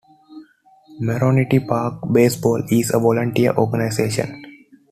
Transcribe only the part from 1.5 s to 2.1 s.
Park